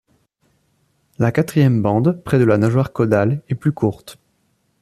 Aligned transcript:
La 1.19 1.31
quatrième 1.31 1.83
bande, 1.83 2.23
près 2.23 2.39
de 2.39 2.43
la 2.43 2.57
nageoire 2.57 2.91
caudale 2.91 3.43
est 3.49 3.53
plus 3.53 3.71
courte. 3.71 4.17